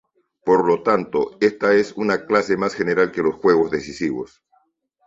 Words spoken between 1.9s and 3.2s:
una clase más general